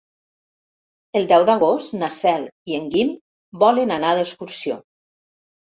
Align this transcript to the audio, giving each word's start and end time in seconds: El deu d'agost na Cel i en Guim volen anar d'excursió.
El 1.19 1.27
deu 1.31 1.45
d'agost 1.49 1.93
na 2.01 2.09
Cel 2.15 2.47
i 2.73 2.79
en 2.79 2.89
Guim 2.97 3.13
volen 3.67 3.97
anar 3.99 4.15
d'excursió. 4.21 4.83